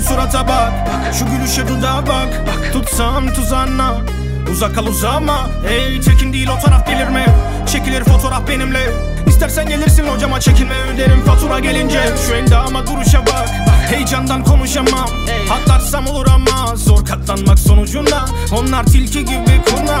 [0.00, 0.72] surata bak.
[1.18, 2.72] Şu gülüşe dudağa bak.
[2.72, 3.94] Tutsam tuzağına.
[4.52, 7.26] Uzak kal uzama Ey tekin değil o taraf delirme
[7.66, 8.90] Çekilir fotoğraf benimle.
[9.26, 10.74] İstersen gelirsin hocama çekinme.
[10.94, 12.00] Öderim fatura gelince.
[12.28, 13.48] Şu endama duruşa bak.
[13.90, 15.08] Heyecandan konuşamam.
[15.52, 18.24] Atlarsam olur ama Zor katlanmak sonucunda.
[18.52, 19.93] Onlar tilki gibi kurnaz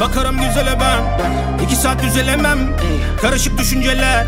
[0.00, 1.26] Bakarım güzele ben.
[1.64, 2.58] İki saat düzelemem.
[3.22, 4.26] Karışık düşünceler.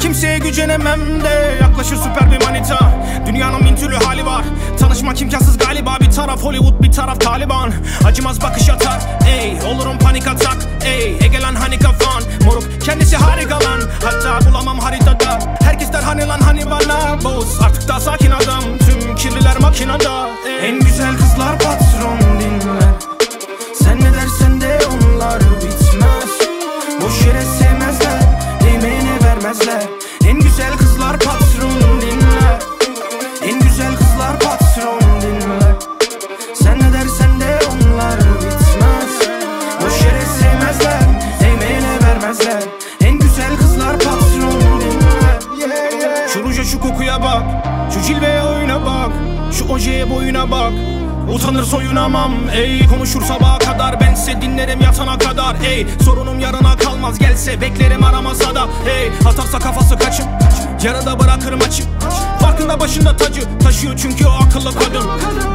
[0.00, 1.58] Kimseye gücenemem de.
[1.60, 2.78] Yaklaşır süper bir manita.
[3.26, 4.44] Dünyanın bin türlü hali var.
[4.80, 5.96] Tanışmak imkansız galiba.
[6.00, 7.72] Bir taraf Hollywood bir taraf Taliban.
[8.04, 9.00] Acımaz bakış atar.
[9.28, 10.56] Ey olurum panik atak.
[10.84, 12.22] Ey Egelan hani kafan?
[12.44, 13.80] Moruk kendisi harika lan.
[14.04, 15.38] Hatta bulamam haritada.
[15.62, 17.24] Herkes der hani lan hani bana.
[17.24, 18.62] Boz artık daha sakin adam.
[18.78, 20.28] Tüm kirliler makinada.
[20.48, 20.68] Ey.
[20.68, 22.57] En güzel kızlar patron dinler
[48.08, 49.10] cilveye oyuna bak.
[49.52, 50.72] Şu ojeye boyuna bak.
[51.34, 52.86] Utanır soyunamam ey.
[52.86, 54.00] Konuşur sabaha kadar.
[54.00, 55.86] Bense dinlerim yatana kadar ey.
[56.04, 59.08] Sorunum yarına kalmaz gelse beklerim aramasa da ey.
[59.08, 60.26] Atarsa kafası kaçım
[60.82, 61.86] Yarıda bırakırım açık
[62.40, 63.40] Farkında başında tacı.
[63.62, 65.08] Taşıyor çünkü o akıllı kadın.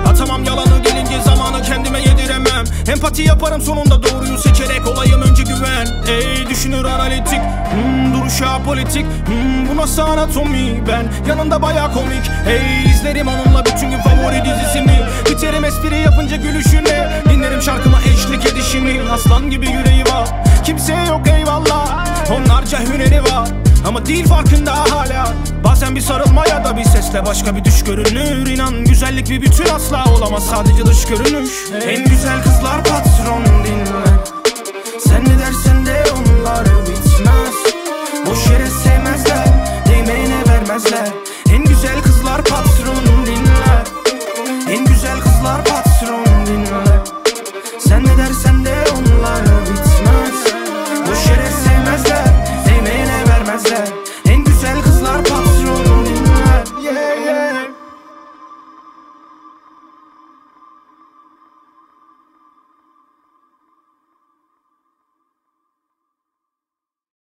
[0.07, 2.63] Atamam yalanı gelince zamanı kendime yediremem.
[2.88, 5.88] Empati yaparım sonunda doğruyu seçerek olayım önce güven.
[6.07, 7.39] Ey düşünür analitik.
[7.39, 10.83] Hmm, Duruşu apolitik hmm, Bu nasıl anatomi?
[10.88, 12.31] Ben Yanında baya komik.
[12.45, 14.99] Hey izlerim onunla bütün gün favori dizisini.
[15.29, 17.21] Biterim espri yapınca gülüşüne.
[17.29, 19.01] Dinlerim şarkıma eşlik edişini.
[19.11, 20.29] Aslan gibi yüreği var.
[20.66, 22.06] Kimseye yok eyvallah.
[22.31, 23.50] Onlarca hüneri var.
[23.88, 25.34] Ama değil farkında hala.
[25.63, 29.66] Bazen bir sarılma ya da bir sesle başka bir düş görünür İnan güzellik bir bütün
[29.75, 30.44] asla olamaz.
[30.45, 31.51] Sadece dış görünüş.
[31.88, 34.12] En güzel kızlar patron dinler
[40.79, 41.13] sevmezler
[41.50, 43.84] En güzel kızlar patronum dinler
[44.69, 45.92] En güzel kızlar patronum.